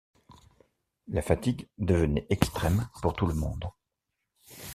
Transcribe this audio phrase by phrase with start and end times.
[1.09, 3.69] La fatigue devenait extrême pour tout le monde.